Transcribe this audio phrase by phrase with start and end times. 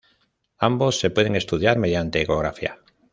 [0.57, 2.79] Ambos se pueden estudiar mediante ecografía.